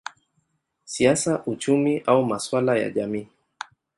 [0.85, 3.27] siasa, uchumi au masuala ya jamii.